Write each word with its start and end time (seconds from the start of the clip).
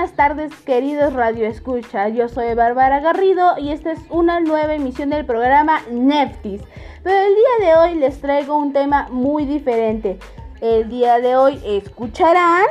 buenas 0.00 0.16
tardes 0.16 0.54
queridos 0.64 1.12
Radio 1.12 1.46
Escucha. 1.46 2.08
Yo 2.08 2.26
soy 2.30 2.54
Bárbara 2.54 3.00
Garrido 3.00 3.58
y 3.58 3.68
esta 3.68 3.92
es 3.92 3.98
una 4.08 4.40
nueva 4.40 4.72
emisión 4.72 5.10
del 5.10 5.26
programa 5.26 5.82
Neftis. 5.90 6.62
Pero 7.02 7.18
el 7.18 7.34
día 7.34 7.66
de 7.66 7.76
hoy 7.76 7.98
les 7.98 8.18
traigo 8.18 8.56
un 8.56 8.72
tema 8.72 9.08
muy 9.10 9.44
diferente. 9.44 10.18
El 10.62 10.88
día 10.88 11.18
de 11.18 11.36
hoy 11.36 11.60
escucharán 11.66 12.64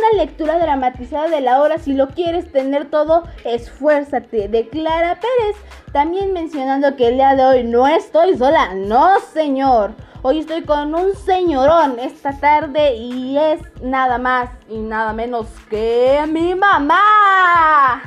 una 0.00 0.22
lectura 0.22 0.58
dramatizada 0.58 1.28
de 1.28 1.40
la 1.40 1.62
obra. 1.62 1.78
Si 1.78 1.92
lo 1.94 2.08
quieres 2.08 2.50
tener 2.50 2.90
todo, 2.90 3.24
esfuérzate. 3.44 4.48
Declara 4.48 5.20
Pérez. 5.20 5.56
También 5.92 6.32
mencionando 6.32 6.96
que 6.96 7.08
el 7.08 7.14
día 7.14 7.34
de 7.34 7.44
hoy 7.44 7.64
no 7.64 7.86
estoy 7.86 8.36
sola. 8.36 8.74
No, 8.74 9.20
señor. 9.20 9.92
Hoy 10.22 10.40
estoy 10.40 10.64
con 10.64 10.94
un 10.94 11.14
señorón 11.14 11.98
esta 11.98 12.38
tarde 12.38 12.94
y 12.94 13.38
es 13.38 13.60
nada 13.82 14.18
más 14.18 14.50
y 14.68 14.78
nada 14.78 15.12
menos 15.12 15.46
que 15.70 16.22
mi 16.28 16.54
mamá. 16.54 18.02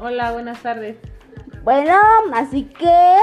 Hola, 0.00 0.32
buenas 0.32 0.60
tardes. 0.60 0.96
Bueno, 1.62 1.96
así 2.34 2.64
que 2.64 3.16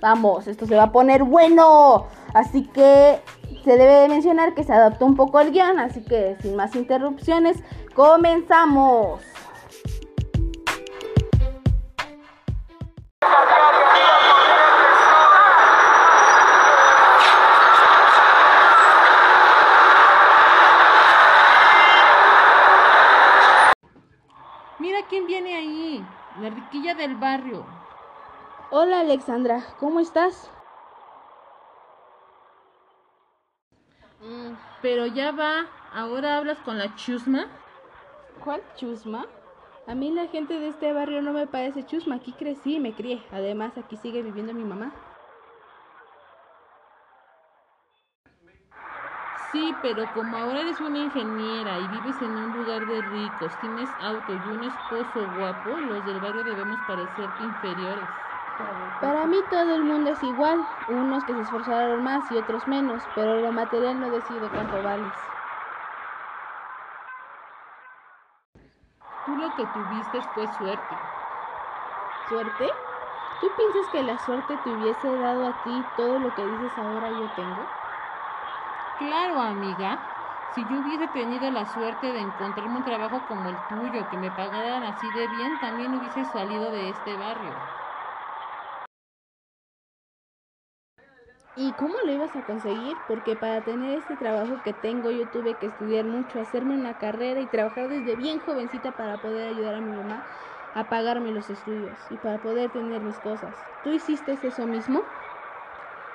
vamos, 0.00 0.46
esto 0.46 0.66
se 0.66 0.74
va 0.74 0.84
a 0.84 0.92
poner 0.92 1.24
bueno. 1.24 2.06
Así 2.34 2.64
que 2.64 3.20
se 3.64 3.76
debe 3.76 3.94
de 4.00 4.08
mencionar 4.08 4.54
que 4.54 4.64
se 4.64 4.72
adaptó 4.72 5.06
un 5.06 5.14
poco 5.14 5.40
el 5.40 5.52
guion, 5.52 5.78
así 5.78 6.04
que 6.04 6.36
sin 6.40 6.56
más 6.56 6.74
interrupciones, 6.74 7.62
comenzamos. 7.94 9.22
Mira 24.78 24.98
quién 25.08 25.26
viene 25.26 25.56
ahí, 25.56 26.04
la 26.40 26.50
riquilla 26.50 26.94
del 26.94 27.14
barrio. 27.14 27.64
Hola 28.70 29.00
Alexandra, 29.00 29.62
¿cómo 29.78 30.00
estás? 30.00 30.50
Mm, 34.22 34.54
pero 34.80 35.06
ya 35.06 35.32
va, 35.32 35.66
ahora 35.92 36.36
hablas 36.38 36.58
con 36.58 36.78
la 36.78 36.94
chusma. 36.94 37.46
¿Cuál 38.38 38.62
chusma? 38.76 39.26
A 39.86 39.94
mí 39.94 40.10
la 40.12 40.28
gente 40.28 40.60
de 40.60 40.68
este 40.68 40.92
barrio 40.92 41.22
no 41.22 41.32
me 41.32 41.46
parece 41.46 41.84
chusma, 41.84 42.16
aquí 42.16 42.32
crecí 42.32 42.76
y 42.76 42.80
me 42.80 42.94
crié. 42.94 43.20
Además, 43.32 43.76
aquí 43.76 43.96
sigue 43.96 44.22
viviendo 44.22 44.54
mi 44.54 44.64
mamá. 44.64 44.92
Sí, 49.34 49.78
pero 49.82 50.10
como 50.12 50.38
ahora 50.38 50.62
eres 50.62 50.80
una 50.80 50.98
ingeniera 50.98 51.78
y 51.78 51.86
vives 51.88 52.22
en 52.22 52.38
un 52.38 52.52
lugar 52.52 52.86
de 52.86 53.02
ricos, 53.02 53.58
tienes 53.58 53.94
auto 53.98 54.34
y 54.34 54.48
un 54.48 54.62
esposo 54.62 55.26
guapo, 55.26 55.80
los 55.80 56.04
del 56.04 56.20
barrio 56.20 56.44
debemos 56.44 56.80
parecerte 56.80 57.42
inferiores. 57.42 58.08
Para 58.98 59.26
mí 59.26 59.44
todo 59.50 59.74
el 59.74 59.84
mundo 59.84 60.08
es 60.08 60.22
igual, 60.22 60.66
unos 60.86 61.24
que 61.26 61.34
se 61.34 61.42
esforzaron 61.42 62.02
más 62.02 62.30
y 62.30 62.38
otros 62.38 62.66
menos, 62.66 63.10
pero 63.14 63.36
lo 63.42 63.52
material 63.52 64.00
no 64.00 64.08
decide 64.10 64.50
cuánto 64.50 64.82
vales. 64.82 65.30
Tú 69.24 69.34
lo 69.36 69.54
que 69.56 69.66
tuviste 69.66 70.22
fue 70.22 70.46
suerte. 70.46 71.00
¿Suerte? 72.24 72.70
¿Tú 73.38 73.54
piensas 73.54 73.88
que 73.90 74.02
la 74.02 74.18
suerte 74.18 74.56
te 74.56 74.72
hubiese 74.72 75.16
dado 75.18 75.44
a 75.44 75.60
ti 75.62 75.92
todo 75.94 76.18
lo 76.18 76.34
que 76.34 76.46
dices 76.46 76.78
ahora 76.78 77.12
yo 77.12 77.30
tengo? 77.30 77.70
Claro, 78.96 79.38
amiga. 79.40 80.08
Si 80.48 80.66
yo 80.66 80.80
hubiese 80.80 81.06
tenido 81.08 81.50
la 81.50 81.66
suerte 81.66 82.12
de 82.12 82.20
encontrarme 82.20 82.78
un 82.78 82.84
trabajo 82.84 83.26
como 83.26 83.48
el 83.50 83.62
tuyo, 83.66 84.08
que 84.08 84.16
me 84.16 84.30
pagaran 84.30 84.82
así 84.82 85.10
de 85.10 85.28
bien, 85.28 85.58
también 85.58 85.94
hubiese 85.94 86.24
salido 86.24 86.70
de 86.70 86.88
este 86.88 87.16
barrio. 87.18 87.62
¿Y 91.54 91.74
cómo 91.76 91.96
lo 92.04 92.12
ibas 92.12 92.36
a 92.36 92.44
conseguir? 92.44 93.04
Porque 93.06 93.36
para 93.36 93.62
tener 93.64 93.96
este 93.98 94.16
trabajo 94.18 94.62
que 94.62 94.72
tengo 94.74 95.10
yo 95.10 95.28
tuve 95.30 95.56
que 95.58 95.66
estudiar 95.66 96.06
mucho, 96.06 96.40
hacerme 96.40 96.74
una 96.74 96.98
carrera 96.98 97.40
y 97.40 97.46
trabajar 97.46 97.88
desde 97.88 98.16
bien 98.16 98.38
jovencita 98.40 98.92
para 98.96 99.20
poder 99.20 99.46
ayudar 99.46 99.74
a 99.74 99.80
mi 99.80 99.90
mamá 99.90 100.26
a 100.74 100.88
pagarme 100.88 101.32
los 101.32 101.50
estudios 101.50 102.10
y 102.10 102.18
para 102.18 102.40
poder 102.40 102.70
tener 102.70 103.02
mis 103.02 103.20
cosas. 103.20 103.66
¿Tú 103.82 103.92
hiciste 103.92 104.38
eso 104.42 104.66
mismo? 104.66 105.10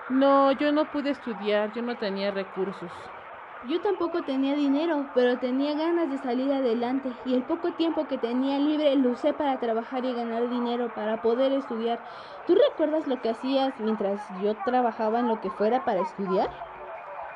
No, 0.10 0.52
yo 0.52 0.74
no 0.74 0.90
pude 0.92 1.12
estudiar, 1.12 1.72
yo 1.72 1.82
no 1.82 1.98
tenía 1.98 2.30
recursos. 2.32 3.14
Yo 3.62 3.82
tampoco 3.82 4.24
tenía 4.24 4.56
dinero, 4.56 5.12
pero 5.14 5.38
tenía 5.40 5.76
ganas 5.76 6.10
de 6.10 6.18
salir 6.18 6.52
adelante 6.54 7.20
y 7.24 7.36
el 7.36 7.44
poco 7.46 7.74
tiempo 7.76 8.08
que 8.08 8.18
tenía 8.18 8.58
libre 8.60 8.96
lo 8.96 9.12
usé 9.12 9.34
para 9.34 9.60
trabajar 9.60 10.06
y 10.06 10.14
ganar 10.16 10.48
dinero 10.48 10.94
para 10.94 11.22
poder 11.22 11.52
estudiar. 11.52 12.02
¿Tú 12.46 12.56
recuerdas 12.56 13.06
lo 13.08 13.22
que 13.22 13.30
hacías 13.30 13.80
mientras 13.80 14.30
yo 14.30 14.58
trabajaba 14.58 15.20
en 15.20 15.28
lo 15.28 15.40
que 15.40 15.52
fuera 15.52 15.84
para 15.86 16.00
estudiar? 16.00 16.50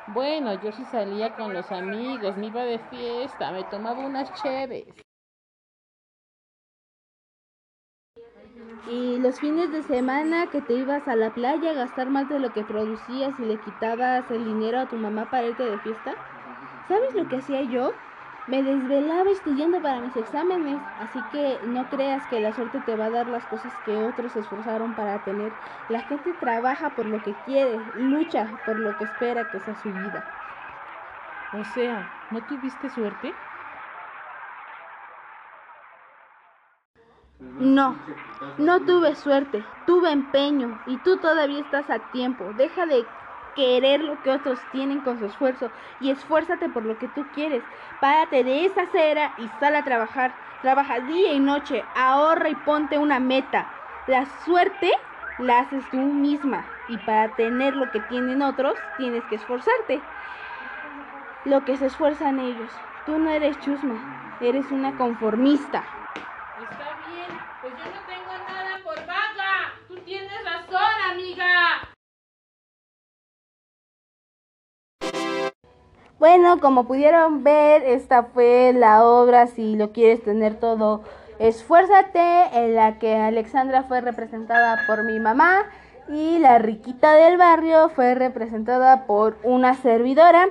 Bueno, 0.06 0.54
yo 0.54 0.70
sí 0.72 0.84
salía 0.84 1.34
con 1.34 1.52
los 1.52 1.72
amigos, 1.72 2.36
me 2.36 2.46
iba 2.48 2.64
de 2.64 2.78
fiesta, 2.78 3.50
me 3.52 3.64
tomaba 3.64 4.00
unas 4.04 4.32
cheves. 4.32 4.86
Y 8.94 9.18
los 9.20 9.40
fines 9.40 9.70
de 9.72 9.82
semana 9.82 10.50
que 10.50 10.60
te 10.60 10.74
ibas 10.74 11.08
a 11.08 11.16
la 11.16 11.32
playa 11.32 11.70
a 11.70 11.74
gastar 11.74 12.10
más 12.10 12.28
de 12.28 12.38
lo 12.38 12.52
que 12.52 12.62
producías 12.64 13.40
y 13.40 13.46
le 13.46 13.58
quitabas 13.58 14.30
el 14.30 14.44
dinero 14.44 14.78
a 14.78 14.86
tu 14.88 14.98
mamá 14.98 15.30
para 15.30 15.46
irte 15.48 15.62
de 15.62 15.78
fiesta. 15.78 16.20
¿Sabes 16.82 17.14
lo 17.14 17.26
que 17.28 17.36
hacía 17.38 17.62
yo? 17.62 18.02
Me 18.46 18.62
desvelaba 18.62 19.30
estudiando 19.30 19.80
para 19.82 20.02
mis 20.02 20.16
exámenes, 20.16 20.84
así 20.96 21.24
que 21.24 21.62
no 21.64 21.88
creas 21.88 22.26
que 22.26 22.40
la 22.40 22.52
suerte 22.52 22.82
te 22.82 22.96
va 22.96 23.06
a 23.06 23.10
dar 23.10 23.28
las 23.28 23.46
cosas 23.46 23.80
que 23.80 23.98
otros 23.98 24.32
se 24.32 24.40
esforzaron 24.40 24.94
para 24.94 25.22
tener. 25.24 25.56
La 25.88 26.00
gente 26.02 26.34
trabaja 26.34 26.94
por 26.94 27.06
lo 27.06 27.22
que 27.22 27.38
quiere, 27.40 27.92
lucha 27.94 28.60
por 28.64 28.78
lo 28.78 28.96
que 28.98 29.04
espera 29.04 29.48
que 29.50 29.60
sea 29.60 29.74
su 29.76 29.92
vida. 29.94 30.26
O 31.50 31.62
sea, 31.64 32.12
¿no 32.30 32.44
tuviste 32.46 32.90
suerte? 32.90 33.44
No, 37.58 38.02
no 38.56 38.84
tuve 38.84 39.14
suerte, 39.14 39.74
tuve 39.84 40.10
empeño 40.12 40.80
y 40.84 40.98
tú 40.98 41.20
todavía 41.20 41.60
estás 41.60 41.90
a 41.90 42.00
tiempo. 42.10 42.52
Deja 42.54 42.86
de 42.86 43.14
querer 43.54 44.02
lo 44.02 44.22
que 44.22 44.30
otros 44.30 44.68
tienen 44.70 45.02
con 45.02 45.18
su 45.18 45.26
esfuerzo 45.26 45.72
y 45.98 46.10
esfuérzate 46.10 46.68
por 46.68 46.84
lo 46.86 46.98
que 46.98 47.08
tú 47.08 47.30
quieres. 47.30 47.68
Párate 47.98 48.44
de 48.44 48.64
esa 48.66 48.82
acera 48.82 49.34
y 49.36 49.50
sal 49.50 49.76
a 49.76 49.84
trabajar. 49.84 50.36
Trabaja 50.60 51.00
día 51.00 51.32
y 51.32 51.40
noche, 51.40 51.90
ahorra 51.94 52.48
y 52.50 52.54
ponte 52.56 52.98
una 52.98 53.20
meta. 53.20 53.72
La 54.06 54.26
suerte 54.26 54.90
la 55.36 55.60
haces 55.60 55.88
tú 55.90 56.00
misma 56.12 56.72
y 56.86 56.98
para 56.98 57.34
tener 57.36 57.76
lo 57.76 57.90
que 57.90 58.00
tienen 58.00 58.42
otros 58.42 58.84
tienes 58.96 59.26
que 59.26 59.36
esforzarte. 59.36 60.10
Lo 61.44 61.64
que 61.64 61.76
se 61.76 61.86
esfuerzan 61.86 62.40
ellos. 62.40 62.84
Tú 63.04 63.18
no 63.20 63.30
eres 63.30 63.58
chusma, 63.60 64.08
eres 64.40 64.72
una 64.72 64.96
conformista. 64.96 65.86
Bueno, 76.22 76.60
como 76.60 76.84
pudieron 76.84 77.42
ver, 77.42 77.82
esta 77.82 78.22
fue 78.22 78.72
la 78.72 79.04
obra, 79.04 79.48
si 79.48 79.74
lo 79.74 79.90
quieres 79.90 80.22
tener 80.22 80.54
todo, 80.54 81.02
esfuérzate, 81.40 82.20
en 82.52 82.76
la 82.76 83.00
que 83.00 83.16
Alexandra 83.16 83.82
fue 83.82 84.00
representada 84.00 84.84
por 84.86 85.02
mi 85.02 85.18
mamá 85.18 85.64
y 86.08 86.38
la 86.38 86.60
riquita 86.60 87.14
del 87.14 87.38
barrio 87.38 87.88
fue 87.88 88.14
representada 88.14 89.04
por 89.04 89.36
una 89.42 89.74
servidora. 89.74 90.46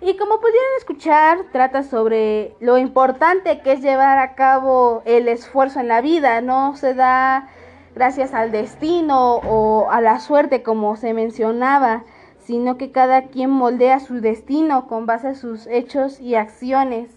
Y 0.00 0.16
como 0.16 0.38
pudieron 0.38 0.70
escuchar, 0.78 1.38
trata 1.50 1.82
sobre 1.82 2.54
lo 2.60 2.78
importante 2.78 3.62
que 3.62 3.72
es 3.72 3.82
llevar 3.82 4.18
a 4.18 4.36
cabo 4.36 5.02
el 5.06 5.26
esfuerzo 5.26 5.80
en 5.80 5.88
la 5.88 6.02
vida. 6.02 6.40
No 6.40 6.76
se 6.76 6.94
da 6.94 7.48
gracias 7.96 8.32
al 8.32 8.52
destino 8.52 9.38
o 9.38 9.90
a 9.90 10.00
la 10.00 10.20
suerte 10.20 10.62
como 10.62 10.94
se 10.94 11.14
mencionaba, 11.14 12.04
sino 12.46 12.78
que 12.78 12.92
cada 12.92 13.24
quien 13.28 13.50
moldea 13.50 14.00
su 14.00 14.20
destino 14.20 14.86
con 14.86 15.04
base 15.04 15.28
a 15.28 15.34
sus 15.34 15.66
hechos 15.66 16.20
y 16.20 16.36
acciones. 16.36 17.10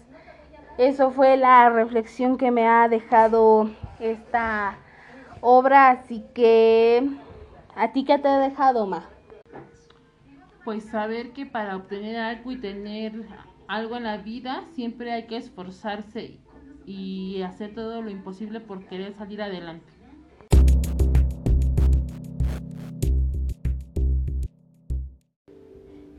Eso 0.76 1.10
fue 1.10 1.36
la 1.36 1.70
reflexión 1.70 2.36
que 2.36 2.50
me 2.50 2.66
ha 2.66 2.88
dejado 2.88 3.70
esta 4.00 4.76
obra, 5.40 5.90
así 5.90 6.24
que 6.34 7.08
¿a 7.76 7.92
ti 7.92 8.04
qué 8.04 8.18
te 8.18 8.28
ha 8.28 8.38
dejado, 8.38 8.86
Ma? 8.86 9.08
pues 10.64 10.84
saber 10.84 11.32
que 11.32 11.46
para 11.46 11.76
obtener 11.76 12.16
algo 12.16 12.52
y 12.52 12.56
tener 12.56 13.24
algo 13.66 13.96
en 13.96 14.04
la 14.04 14.18
vida 14.18 14.64
siempre 14.74 15.12
hay 15.12 15.26
que 15.26 15.36
esforzarse 15.36 16.38
y 16.86 17.42
hacer 17.42 17.74
todo 17.74 18.02
lo 18.02 18.10
imposible 18.10 18.60
por 18.60 18.84
querer 18.86 19.14
salir 19.14 19.42
adelante. 19.42 19.99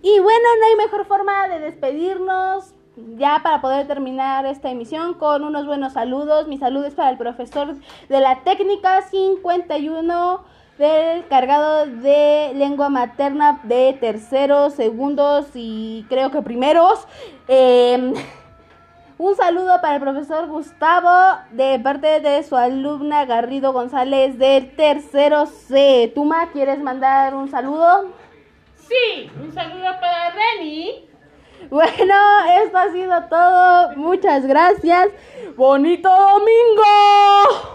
Y 0.04 0.20
bueno, 0.20 0.48
no 0.60 0.66
hay 0.66 0.76
mejor 0.78 1.06
forma 1.06 1.48
de 1.48 1.60
despedirnos 1.60 2.74
ya 3.18 3.40
para 3.44 3.62
poder 3.62 3.88
terminar 3.88 4.46
esta 4.46 4.72
emisión 4.72 5.14
con 5.14 5.44
unos 5.44 5.66
buenos 5.68 5.94
saludos. 5.94 6.48
Mi 6.48 6.58
saludo 6.58 6.88
es 6.88 6.96
para 6.96 7.12
el 7.12 7.18
profesor 7.18 7.76
de 8.10 8.20
la 8.20 8.44
técnica 8.44 9.04
51 9.04 10.44
del 10.80 11.28
cargado 11.28 11.86
de 11.86 12.52
lengua 12.56 12.90
materna 12.90 13.60
de 13.64 13.96
terceros, 14.00 14.74
segundos 14.74 15.48
y 15.54 16.06
creo 16.10 16.32
que 16.32 16.42
primeros. 16.42 17.08
Em, 17.48 18.16
un 19.20 19.36
saludo 19.36 19.80
para 19.82 19.96
el 19.96 20.02
profesor 20.02 20.48
Gustavo 20.48 21.38
de 21.52 21.80
parte 21.80 22.22
de 22.22 22.42
su 22.42 22.56
alumna 22.56 23.26
Garrido 23.26 23.72
González 23.72 24.40
del 24.40 24.76
tercero 24.76 25.46
C. 25.46 26.12
¿Tuma 26.16 26.50
quieres 26.52 26.80
mandar 26.82 27.36
un 27.36 27.52
saludo? 27.52 28.12
Sí, 28.88 29.30
un 29.40 29.54
saludo 29.54 29.86
para 30.00 30.32
Reni. 30.32 31.08
Bueno, 31.70 32.16
esto 32.64 32.78
ha 32.78 32.92
sido 32.92 33.24
todo. 33.30 33.96
Muchas 33.96 34.46
gracias. 34.46 35.10
Bonito 35.56 36.10
domingo. 36.10 37.72